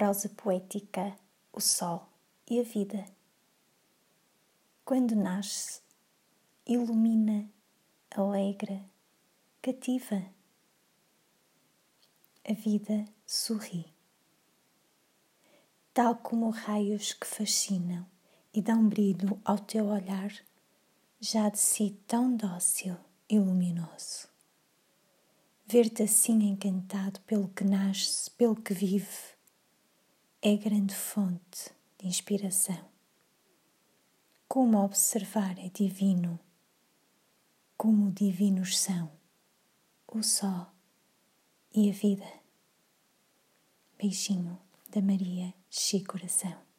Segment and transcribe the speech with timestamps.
[0.00, 1.14] prosa poética,
[1.52, 2.08] o sol
[2.48, 3.04] e a vida.
[4.82, 5.82] Quando nasce,
[6.66, 7.46] ilumina,
[8.10, 8.82] alegra,
[9.60, 10.24] cativa.
[12.48, 13.92] A vida sorri.
[15.92, 18.06] Tal como raios que fascinam
[18.54, 20.32] e dão brilho ao teu olhar,
[21.20, 22.96] já de si tão dócil
[23.28, 24.28] e luminoso.
[25.66, 29.38] Ver-te assim encantado pelo que nasce, pelo que vive,
[30.42, 32.88] é grande fonte de inspiração.
[34.48, 36.40] Como observar é divino,
[37.76, 39.12] como divinos são
[40.08, 40.66] o sol
[41.74, 42.26] e a vida.
[43.98, 44.58] Beijinho
[44.88, 46.69] da Maria Chico Coração.